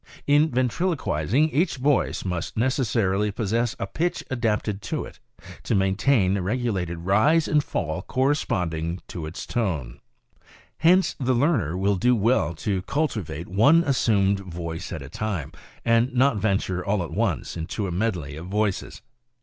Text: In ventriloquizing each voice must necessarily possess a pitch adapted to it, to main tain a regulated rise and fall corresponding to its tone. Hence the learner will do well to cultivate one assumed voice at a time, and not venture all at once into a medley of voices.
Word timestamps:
In 0.25 0.49
ventriloquizing 0.49 1.51
each 1.51 1.75
voice 1.75 2.25
must 2.25 2.57
necessarily 2.57 3.29
possess 3.29 3.75
a 3.77 3.85
pitch 3.85 4.23
adapted 4.31 4.81
to 4.81 5.05
it, 5.05 5.19
to 5.61 5.75
main 5.75 5.95
tain 5.95 6.35
a 6.35 6.41
regulated 6.41 6.97
rise 7.05 7.47
and 7.47 7.63
fall 7.63 8.01
corresponding 8.01 8.99
to 9.09 9.27
its 9.27 9.45
tone. 9.45 9.99
Hence 10.77 11.15
the 11.19 11.35
learner 11.35 11.77
will 11.77 11.97
do 11.97 12.15
well 12.15 12.55
to 12.55 12.81
cultivate 12.81 13.47
one 13.47 13.83
assumed 13.83 14.39
voice 14.39 14.91
at 14.91 15.03
a 15.03 15.07
time, 15.09 15.51
and 15.85 16.11
not 16.15 16.37
venture 16.37 16.83
all 16.83 17.03
at 17.03 17.11
once 17.11 17.55
into 17.55 17.85
a 17.85 17.91
medley 17.91 18.35
of 18.37 18.47
voices. 18.47 19.03